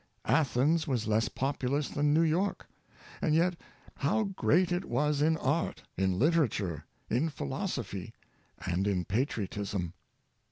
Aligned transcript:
Athens 0.25 0.87
was 0.87 1.05
less 1.07 1.29
populous 1.29 1.87
than 1.89 2.11
New 2.11 2.23
York; 2.23 2.67
and 3.21 3.35
yet 3.35 3.55
how 3.97 4.23
great 4.23 4.71
it 4.71 4.85
was 4.85 5.21
in 5.21 5.37
art, 5.37 5.83
in 5.95 6.17
litera 6.17 6.49
ture, 6.49 6.85
in 7.11 7.29
philosophy, 7.29 8.11
and 8.65 8.87
in 8.87 9.05
patriotism 9.05 9.93